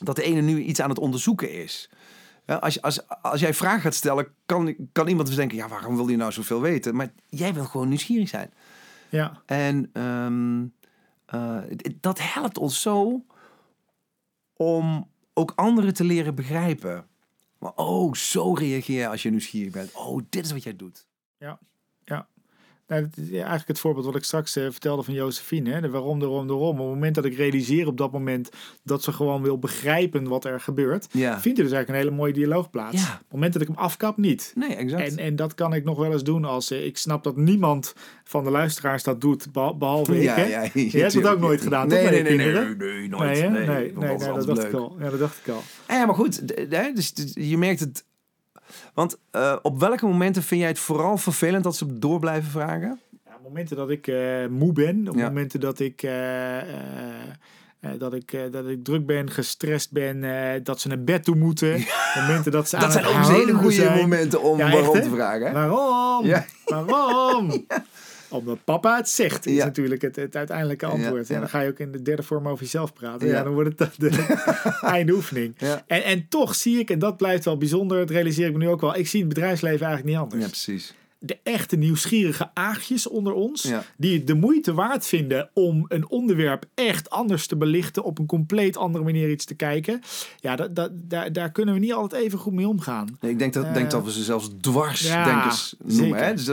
[0.03, 1.89] dat de ene nu iets aan het onderzoeken is.
[2.45, 5.95] Ja, Als, als, als jij vragen gaat stellen, kan, kan iemand dus denken: ja, waarom
[5.95, 6.95] wil je nou zoveel weten?
[6.95, 8.53] Maar jij wil gewoon nieuwsgierig zijn.
[9.09, 9.41] Ja.
[9.45, 10.65] En ehm,
[11.25, 11.57] eh,
[11.99, 13.25] dat helpt ons zo
[14.53, 17.05] om ook anderen te leren begrijpen.
[17.57, 19.91] Maar oh, zo reageer je als je nieuwsgierig bent.
[19.93, 21.07] Oh, dit is wat jij doet.
[22.91, 25.69] Nou, dat is eigenlijk het voorbeeld wat ik straks eh, vertelde van Josephine.
[25.71, 25.81] Hè?
[25.81, 26.79] De waarom, de waarom, de waarom.
[26.79, 28.49] Op het moment dat ik realiseer op dat moment
[28.83, 31.39] dat ze gewoon wil begrijpen wat er gebeurt, Ja.
[31.39, 33.01] vindt er dus eigenlijk een hele mooie dialoog plaats.
[33.01, 33.13] Ja.
[33.13, 34.51] Op het moment dat ik hem afkap, niet.
[34.55, 35.09] Nee, exact.
[35.11, 37.93] En, en dat kan ik nog wel eens doen als eh, ik snap dat niemand
[38.23, 40.29] van de luisteraars dat doet, beh- behalve ik.
[40.29, 40.43] Hè?
[40.45, 41.33] ja, Jij hebt het tuurlijk.
[41.33, 43.39] ook nooit gedaan, toch, Nee, met nee, je nee, nee, nee, nee, nooit.
[43.41, 43.49] Nee?
[43.49, 44.95] Nee, nee, dat dacht ik al.
[44.99, 45.61] Ja, dat dacht ik al.
[45.87, 46.47] Ja, maar goed.
[46.95, 48.05] Dus, dus je merkt het.
[48.93, 52.99] Want eh, op welke momenten vind jij het vooral vervelend dat ze door blijven vragen?
[53.25, 55.27] Ja, momenten dat ik eh, moe ben, op Ja.
[55.27, 56.57] momenten dat ik, eh,
[57.97, 60.23] dat, ik, dat ik druk ben, gestrest ben,
[60.63, 61.85] dat ze naar bed toe moeten.
[62.15, 63.97] Momenten dat ze aan Dat zijn ook hele goede zijn.
[63.97, 65.45] momenten om Ja, waarom te vragen.
[65.47, 65.53] Hè?
[65.53, 66.25] Waarom?
[66.25, 66.45] Ja.
[66.65, 67.49] Waarom?
[68.31, 69.65] Omdat papa het zegt, is Ja.
[69.65, 71.27] natuurlijk het, het uiteindelijke antwoord.
[71.27, 71.39] Ja, En ja.
[71.39, 73.27] dan ga je ook in de derde vorm over jezelf praten.
[73.27, 73.43] Ja, Ja.
[73.43, 74.43] dan wordt het de, de
[74.81, 75.53] einde oefening.
[75.57, 75.83] Ja.
[75.87, 78.67] En, en toch zie ik, en dat blijft wel bijzonder, dat realiseer ik me nu
[78.69, 80.41] ook wel, ik zie het bedrijfsleven eigenlijk niet anders.
[80.43, 80.93] ja, precies.
[81.23, 83.83] de echte nieuwsgierige aagjes onder ons, Ja.
[83.97, 88.25] die het de moeite waard vinden om een onderwerp echt anders te belichten, op een
[88.25, 90.01] compleet andere manier iets te kijken.
[90.39, 93.17] Ja, dat, dat, daar, daar kunnen we niet altijd even goed mee omgaan.
[93.19, 95.95] Nee, ik denk dat, Eh, denk dat we ze zelfs ja, dwarsdenkers noemen.
[96.05, 96.23] zeker.
[96.25, 96.33] Hè?
[96.33, 96.49] Dus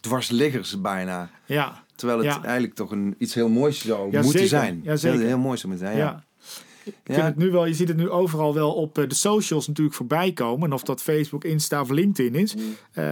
[0.00, 1.30] dwarsliggers bijna.
[1.46, 2.42] Ja, Terwijl het Ja.
[2.44, 4.48] eigenlijk toch een, iets heel moois zou Ja, moeten zeker.
[4.48, 4.80] zijn.
[4.84, 5.18] Ja, zeker.
[5.18, 5.94] Heel, heel mooi zou moeten ja.
[5.94, 6.06] zijn.
[6.06, 6.26] Ja.
[6.84, 9.66] Ik vind het nu wel, je ziet het nu overal wel op eh, de socials
[9.66, 10.68] natuurlijk voorbij komen.
[10.68, 12.54] En of dat Facebook, Insta of LinkedIn is.
[12.54, 12.62] Mm.
[12.92, 13.04] Eh,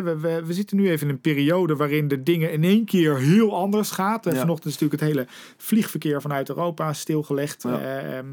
[0.00, 3.18] we, we, we zitten nu even in een periode waarin de dingen in één keer
[3.18, 4.26] heel anders gaat.
[4.26, 4.40] En Ja.
[4.40, 7.62] vanochtend is natuurlijk het hele vliegverkeer vanuit Europa stilgelegd.
[7.62, 7.78] Ja.
[7.80, 8.26] Eh, ehm,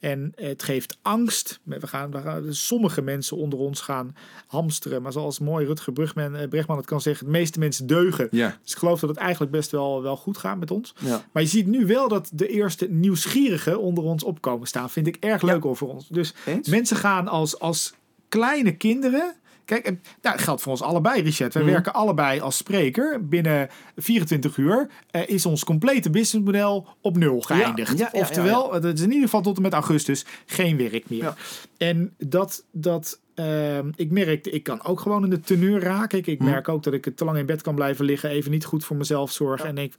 [0.00, 1.60] en het geeft angst.
[1.62, 5.02] We gaan, we gaan, sommige mensen onder ons gaan hamsteren.
[5.02, 8.28] Maar zoals mooi Rutger Brugman, eh, Bregman het kan zeggen, de meeste mensen deugen.
[8.30, 8.58] Ja.
[8.62, 10.94] Dus ik geloof dat het eigenlijk best wel, wel goed gaat met ons.
[10.98, 11.24] Ja.
[11.32, 14.90] Maar je ziet nu wel dat de eerste nieuwsgierigen onder ons opkomen staan.
[14.90, 16.08] Vind ik erg leuk over ons.
[16.08, 16.68] Dus Eens?
[16.68, 17.94] mensen gaan als, als
[18.28, 19.34] kleine kinderen.
[19.70, 21.54] Kijk, en, nou, dat geldt voor ons allebei, Richard.
[21.54, 21.72] Wij Mhm.
[21.72, 23.28] werken allebei als spreker.
[23.28, 27.98] Binnen 24 uur eh, is ons complete businessmodel op nul geëindigd.
[27.98, 31.34] ja, ja, Oftewel, het is in ieder geval tot en met augustus geen werk meer.
[31.78, 36.18] En dat, dat ehm, ik merkte, ik kan ook gewoon in de teneur raken.
[36.18, 36.50] Ik, ik Mhm.
[36.50, 38.96] merk ook dat ik te lang in bed kan blijven liggen, even niet goed voor
[38.96, 39.68] mezelf zorgen.
[39.68, 39.92] En, denk,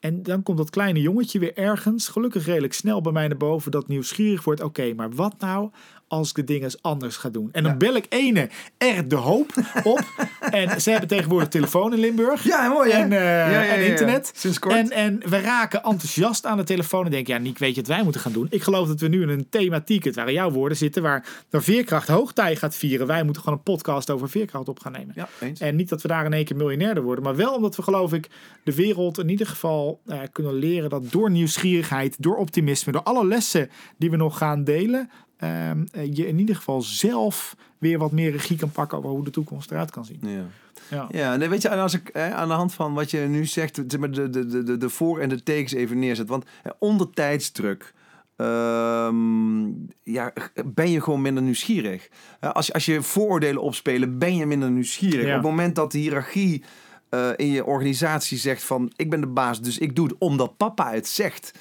[0.00, 3.70] En dan komt dat kleine jongetje weer ergens, gelukkig redelijk snel bij mij naar boven,
[3.70, 4.62] dat nieuwsgierig wordt.
[4.62, 5.70] Oké, maar wat nou
[6.08, 7.48] als ik de dingen eens anders ga doen?
[7.52, 7.78] En dan Ja.
[7.78, 9.52] bel ik ene er de hoop
[9.84, 10.04] op.
[10.40, 12.44] en ze hebben tegenwoordig telefoon in Limburg.
[12.44, 12.98] Ja, mooi hè?
[12.98, 14.32] En, eh, Ja, ja, ja, en internet.
[14.34, 14.74] Sinds kort.
[14.74, 17.90] En, en we raken enthousiast aan de telefoon en denken, ja, Niek, weet je wat
[17.90, 18.46] wij moeten gaan doen?
[18.50, 21.60] Ik geloof dat we nu in een thematiek, het waren jouw woorden, zitten waar de
[21.60, 23.06] veerkracht hoogtij gaat vieren.
[23.06, 25.12] Wij moeten gewoon een podcast over veerkracht op gaan nemen.
[25.16, 25.60] ja, eens.
[25.60, 28.12] En niet dat we daar in één keer miljonair worden, maar wel omdat we, geloof
[28.12, 28.28] ik,
[28.64, 33.26] de wereld in ieder geval eh, kunnen leren dat door nieuwsgierigheid, door optimisme, door alle
[33.26, 38.12] lessen die we nog gaan delen, ehm, eh, je in ieder geval zelf weer wat
[38.12, 40.18] meer regie kan pakken over hoe de toekomst eruit kan zien.
[40.20, 40.44] Ja.
[40.90, 41.08] Ja.
[41.10, 44.10] Ja, weet je, als ik hè, aan de hand van wat je nu zegt, de,
[44.30, 46.28] de, de, de voor- en de tekens even neerzet.
[46.28, 47.94] Want hè, onder tijdsdruk
[48.36, 49.66] ehm,
[50.02, 50.32] ja,
[50.64, 52.08] ben je gewoon minder nieuwsgierig.
[52.40, 55.26] Als je, als je vooroordelen opspelen, ben je minder nieuwsgierig.
[55.26, 55.28] Ja.
[55.28, 56.64] Op het moment dat de hiërarchie
[57.08, 58.92] eh, in je organisatie zegt van...
[58.96, 61.52] ik ben de baas, dus ik doe het omdat papa het zegt...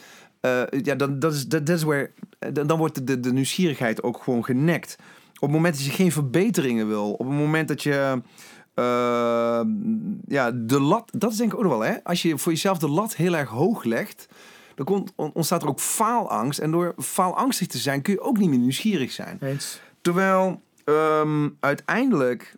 [0.46, 2.12] eh, ja, dan, dat is, dat, is where,
[2.54, 4.96] dan, dan wordt de, de, nieuwsgierigheid ook gewoon genekt.
[5.34, 8.22] Op het moment dat je geen verbeteringen wil, op het moment dat je
[8.74, 9.62] eh,
[10.28, 12.04] ja, de lat, dat is denk ik ook wel, hè?
[12.04, 14.28] Als je voor jezelf de lat heel erg hoog legt,
[14.76, 16.60] dan komt, on- ontstaat er ook faalangst.
[16.60, 19.38] En door faalangstig te zijn kun je ook niet meer nieuwsgierig zijn.
[19.42, 19.80] Eens.
[20.02, 22.56] Terwijl ehm, uiteindelijk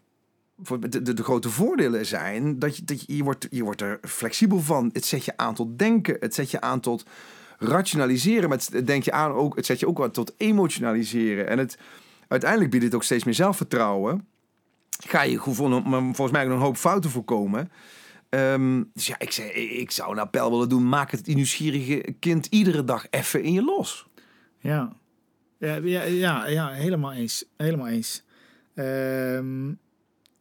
[0.63, 3.81] voor de, de, de grote voordelen zijn dat je, dat je, je, wordt, je wordt
[3.81, 4.89] er flexibel van.
[4.93, 7.05] Het zet je aan tot denken, het zet je aan tot
[7.57, 11.47] rationaliseren, maar denk je aan ook, het zet je ook wat tot emotionaliseren.
[11.47, 11.77] En het,
[12.27, 14.27] uiteindelijk biedt het ook steeds meer zelfvertrouwen.
[15.07, 17.71] Ga je volgens mij ook een hoop fouten voorkomen.
[18.29, 20.89] Ehm, dus ja, ik, zei, ik zou een appel willen doen.
[20.89, 24.07] Maak het nieuwsgierige kind iedere dag even in je los.
[24.59, 24.95] Ja.
[25.59, 27.45] Ja, ja, ja, ja helemaal eens.
[27.57, 28.23] Helemaal eens.
[28.73, 29.67] Ehm,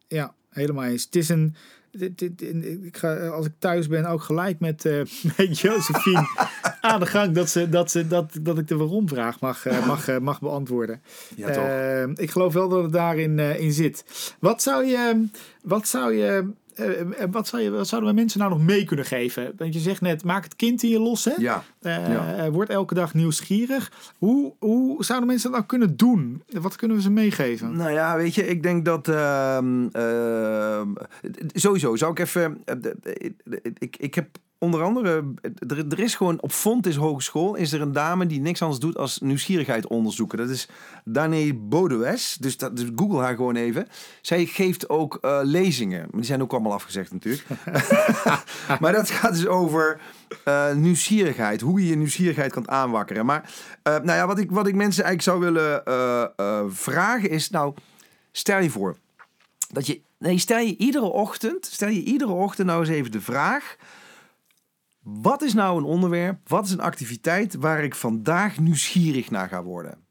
[0.07, 1.03] ja, helemaal eens.
[1.03, 1.55] Het is een.
[1.97, 2.41] Dit- dit-
[2.83, 5.01] Ik ga, als ik thuis ben ook gelijk met, eh
[5.37, 6.27] met Josephine
[6.81, 9.87] aan de gang dat, ze, dat, ze, dat, dat ik de waarom vraag mag, eh,
[9.87, 11.01] mag, eh, mag beantwoorden.
[11.35, 12.17] Ja, toch?
[12.17, 14.03] Ik geloof wel dat het daarin eh, in zit.
[14.39, 15.27] Wat zou je,
[15.61, 16.49] wat zou je,
[17.31, 19.53] wat, zou je, wat zouden we mensen nou nog mee kunnen geven?
[19.57, 21.33] Want je zegt net, maak het kind in je los, hè?
[21.37, 21.63] ja.
[21.81, 22.35] Eh, Ja.
[22.35, 23.91] eh, Word elke dag nieuwsgierig.
[24.17, 26.43] Hoe, hoe zouden mensen dat nou kunnen doen?
[26.49, 27.75] Wat kunnen we ze meegeven?
[27.75, 29.07] Nou ja, weet je, ik denk dat.
[29.07, 30.87] ehm, ehm,
[31.53, 32.61] sowieso zou ik even.
[32.65, 32.75] eh,
[33.79, 34.27] ik, ik heb
[34.59, 35.33] onder andere.
[35.67, 37.55] Er, er is gewoon op Fontis Hogeschool.
[37.55, 40.37] Is er een dame die niks anders doet als nieuwsgierigheid onderzoeken.
[40.37, 40.69] Dat is
[41.03, 42.37] Danae Bodewes.
[42.39, 43.87] Dus, dat, dus Google haar gewoon even.
[44.21, 45.99] Zij geeft ook eh, lezingen.
[45.99, 47.45] Maar Die zijn ook allemaal afgezegd natuurlijk.
[48.81, 49.99] maar dat gaat dus over
[50.43, 51.61] eh, nieuwsgierigheid.
[51.61, 53.25] Hoe je je nieuwsgierigheid kan aanwakkeren.
[53.25, 53.49] Maar
[53.83, 57.49] eh, nou ja, wat ik, wat ik mensen eigenlijk zou willen eh, eh, vragen is...
[57.49, 57.73] Nou,
[58.31, 58.97] stel je voor
[59.71, 60.01] dat je...
[60.19, 61.65] Nee, stel je iedere ochtend...
[61.65, 63.75] Stel je iedere ochtend nou eens even de vraag...
[65.13, 66.39] Wat is nou een onderwerp?
[66.47, 70.05] Wat is een activiteit waar ik vandaag nieuwsgierig naar ga worden?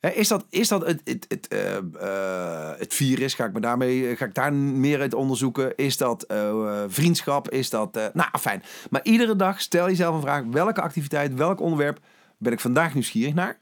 [0.00, 3.34] Is dat, is dat het, het, het, eh, eh, het virus?
[3.34, 5.76] Ga ik, me daarmee, ga ik daar meer uit onderzoeken?
[5.76, 7.50] Is dat eh, vriendschap?
[7.50, 7.94] Is dat...
[7.94, 8.62] nou, fijn.
[8.90, 10.44] Maar iedere dag stel jezelf een vraag.
[10.50, 11.98] Welke activiteit, welk onderwerp
[12.38, 13.58] ben ik vandaag nieuwsgierig naar?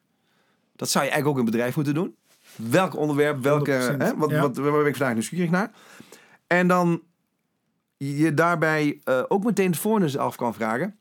[0.77, 2.17] Dat zou je eigenlijk ook in bedrijf moeten doen.
[2.57, 3.95] Welk onderwerp, welke...
[3.95, 4.41] 100%, Hè, wat, ja.
[4.41, 5.71] wat, waar ben ik vandaag nieuwsgierig naar?
[6.47, 7.03] En dan
[8.07, 10.99] je daarbij eh, ook meteen het voornemen af kan vragen.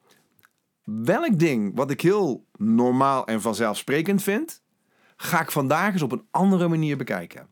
[0.83, 4.61] Welk ding wat ik heel normaal en vanzelfsprekend vind,
[5.17, 7.47] ga ik vandaag eens op een andere manier bekijken.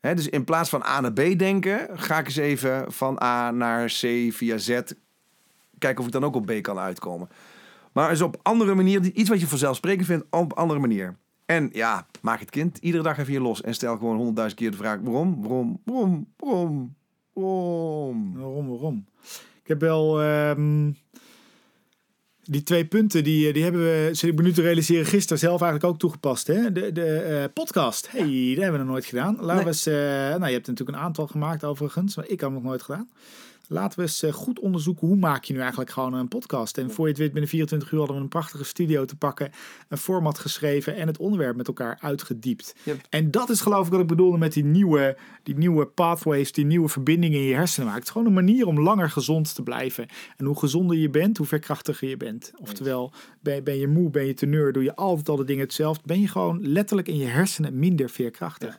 [0.00, 3.86] Dus in plaats van A naar B denken, ga ik eens even van A naar
[3.86, 4.80] C via Z
[5.82, 7.28] kijken of ik dan ook op B kan uitkomen.
[7.92, 11.16] Maar eens op andere manier, iets wat je vanzelfsprekend vindt, op andere manier.
[11.46, 14.70] En ja, maak het kind iedere dag even je los en stel gewoon honderdduizend keer
[14.70, 16.96] de vraag: waarom, waarom, waarom, waarom,
[17.32, 18.34] waarom?
[18.36, 19.06] Waarom, waarom?
[19.62, 20.22] Ik heb wel...
[20.22, 20.90] ehm,
[22.44, 25.60] die twee punten, die, die hebben we, zit ik me nu te realiseren, gisteren zelf
[25.62, 26.46] eigenlijk ook toegepast.
[26.46, 26.72] Hè?
[26.72, 28.20] De, de eh, podcast, hey,
[28.54, 29.36] dat hebben we nog nooit gedaan.
[29.40, 29.94] Laten Nee.
[29.96, 32.82] eh, nou, je hebt natuurlijk een aantal gemaakt overigens, maar ik heb hem nog nooit
[32.82, 33.08] gedaan.
[33.72, 36.78] Laten we eens eh, goed onderzoeken hoe maak je nu eigenlijk gewoon een podcast.
[36.78, 39.50] En voor je het weet, binnen 24 uur hadden we een prachtige studio te pakken,
[39.88, 42.74] een format geschreven en het onderwerp met elkaar uitgediept.
[42.82, 43.00] Yep.
[43.10, 46.64] En dat is geloof ik wat ik bedoelde met die nieuwe, die nieuwe pathways, die
[46.64, 47.98] nieuwe verbindingen in je hersenen maakt.
[47.98, 50.06] Het is gewoon een manier om langer gezond te blijven.
[50.36, 52.52] En hoe gezonder je bent, hoe verkrachtiger je bent.
[52.56, 56.02] Oftewel, ben, ben je moe, ben je teneur, doe je altijd al de dingen hetzelfde,
[56.06, 58.78] ben je gewoon letterlijk in je hersenen minder veerkrachtig.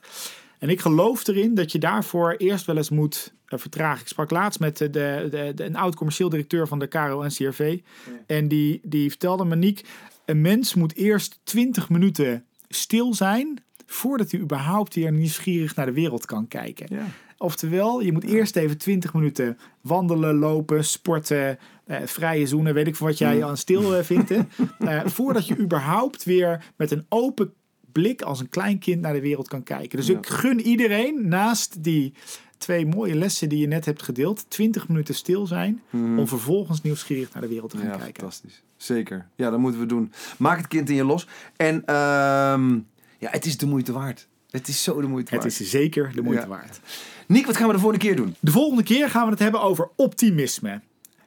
[0.63, 4.01] En ik geloof erin dat je daarvoor eerst wel eens moet eh, vertragen.
[4.01, 7.79] Ik sprak laatst met de, de, de, een oud commercieel directeur van de KRO-NCRV.
[8.27, 9.85] En die, die vertelde me, Niek,
[10.25, 13.63] een mens moet eerst 20 minuten stil zijn...
[13.85, 16.85] voordat hij überhaupt weer nieuwsgierig naar de wereld kan kijken.
[16.89, 17.05] Ja.
[17.37, 22.95] Oftewel, je moet eerst even 20 minuten wandelen, lopen, sporten, eh, vrije zoenen, weet ik
[22.95, 24.31] wat jij aan stil eh, vindt.
[24.79, 27.53] Eh, voordat je überhaupt weer met een open
[27.93, 29.97] blik als een klein kind naar de wereld kan kijken.
[29.97, 30.17] Dus Ja.
[30.17, 32.13] ik gun iedereen, naast die
[32.57, 37.33] twee mooie lessen die je net hebt gedeeld, 20 minuten stil zijn, om vervolgens nieuwsgierig
[37.33, 37.95] naar de wereld te gaan Mhm.
[37.95, 38.21] Ja, kijken.
[38.21, 38.61] fantastisch.
[38.77, 39.27] Zeker.
[39.35, 40.11] Ja, dat moeten we doen.
[40.37, 41.27] Maak het kind in je los.
[41.55, 42.73] En ehm,
[43.19, 44.27] ja, het is de moeite waard.
[44.49, 45.59] Het is zo de moeite Het waard.
[45.61, 46.47] is zeker de moeite Ja.
[46.47, 46.79] waard.
[47.27, 48.35] Nick, wat gaan we de volgende keer doen?
[48.39, 50.81] De volgende keer gaan we het hebben over optimisme.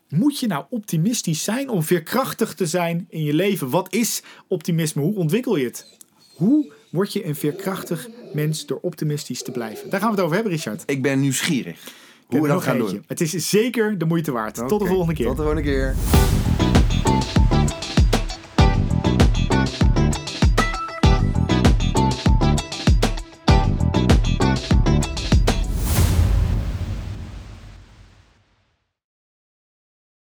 [0.08, 3.70] Moet je nou optimistisch zijn om veerkrachtig te zijn in je leven?
[3.70, 5.02] Wat is optimisme?
[5.02, 5.96] Hoe ontwikkel je het?
[6.36, 9.90] Hoe word je een veerkrachtig mens door optimistisch te blijven?
[9.90, 10.82] Daar gaan we het over hebben, Richard.
[10.86, 11.78] Ik ben nieuwsgierig
[12.26, 12.92] hoe we dat gaan eentje.
[12.92, 13.04] doen.
[13.06, 14.54] Het is zeker de moeite waard.
[14.68, 15.26] Tot de volgende keer.
[15.26, 15.94] Tot de volgende keer.